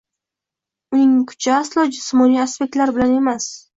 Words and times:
uning 0.95 1.19
kuchi 1.31 1.53
aslo 1.57 1.85
“jismoniy” 1.97 2.43
aspektlar 2.47 2.95
bilan 2.97 3.15
emas 3.19 3.51